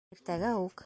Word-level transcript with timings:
Иртәгә 0.15 0.55
үк! 0.63 0.79